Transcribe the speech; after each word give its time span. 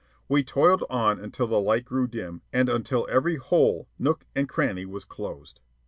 We 0.27 0.43
toiled 0.43 0.83
on 0.89 1.19
until 1.19 1.45
the 1.45 1.59
light 1.61 1.85
grew 1.85 2.07
dim 2.07 2.41
and 2.51 2.69
until 2.69 3.07
every 3.07 3.35
hole, 3.35 3.87
nook, 3.99 4.25
and 4.35 4.49
cranny 4.49 4.83
was 4.87 5.05
closed. 5.05 5.59